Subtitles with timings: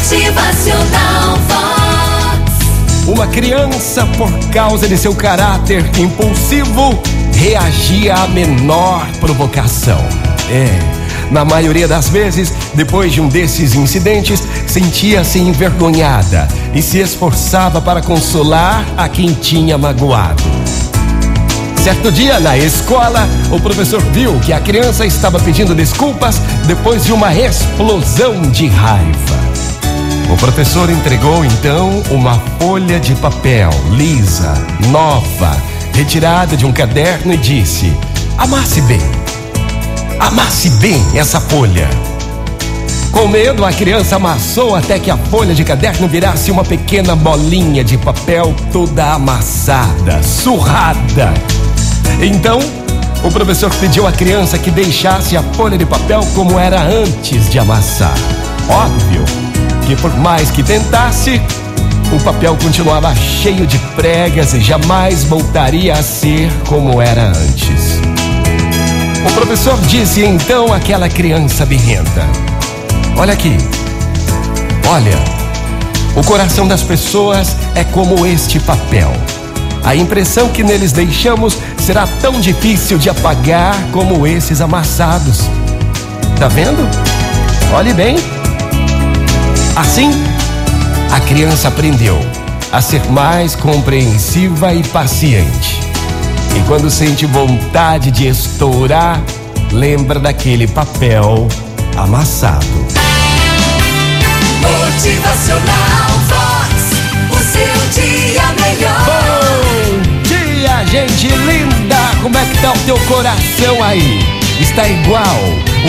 [0.00, 3.06] Motivacional Vox.
[3.06, 6.98] Uma criança, por causa de seu caráter impulsivo,
[7.34, 9.98] reagia à menor provocação.
[10.48, 10.70] É,
[11.30, 18.00] na maioria das vezes, depois de um desses incidentes, sentia-se envergonhada e se esforçava para
[18.00, 20.42] consolar a quem tinha magoado.
[21.84, 27.12] Certo dia, na escola, o professor viu que a criança estava pedindo desculpas depois de
[27.12, 29.50] uma explosão de raiva.
[30.40, 34.54] Professor entregou então uma folha de papel lisa,
[34.88, 35.54] nova,
[35.92, 37.94] retirada de um caderno e disse:
[38.38, 39.02] Amasse bem,
[40.18, 41.86] amasse bem essa folha.
[43.12, 47.84] Com medo, a criança amassou até que a folha de caderno virasse uma pequena bolinha
[47.84, 51.34] de papel toda amassada, surrada.
[52.18, 52.60] Então,
[53.22, 57.58] o professor pediu à criança que deixasse a folha de papel como era antes de
[57.58, 58.14] amassar.
[58.66, 59.49] Óbvio
[59.90, 61.42] que, por mais que tentasse,
[62.12, 67.98] o papel continuava cheio de pregas e jamais voltaria a ser como era antes.
[69.28, 72.24] O professor disse então àquela criança birrenta:
[73.16, 73.56] Olha aqui,
[74.88, 75.18] olha,
[76.14, 79.12] o coração das pessoas é como este papel.
[79.82, 85.40] A impressão que neles deixamos será tão difícil de apagar como esses amassados.
[86.38, 86.88] Tá vendo?
[87.74, 88.39] Olhe bem.
[89.76, 90.10] Assim,
[91.12, 92.18] a criança aprendeu
[92.72, 95.80] a ser mais compreensiva e paciente.
[96.56, 99.20] E quando sente vontade de estourar,
[99.72, 101.48] lembra daquele papel
[101.96, 102.66] amassado.
[104.60, 106.90] Motivacional Vox.
[107.30, 109.04] O seu dia melhor.
[109.06, 111.96] Bom dia, gente linda!
[112.22, 114.40] Como é que tá o teu coração aí?
[114.60, 115.38] Está igual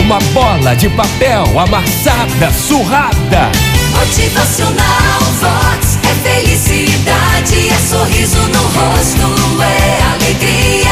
[0.00, 3.71] uma bola de papel amassada, surrada.
[4.12, 5.98] Motivacional Vox.
[6.02, 10.90] É felicidade, é sorriso no rosto, é alegria,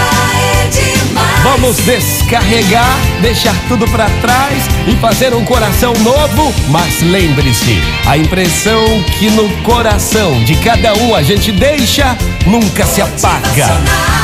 [0.54, 1.42] é demais.
[1.42, 6.50] Vamos descarregar, deixar tudo pra trás e fazer um coração novo.
[6.68, 8.86] Mas lembre-se, a impressão
[9.18, 12.16] que no coração de cada um a gente deixa
[12.46, 14.19] nunca se apaga.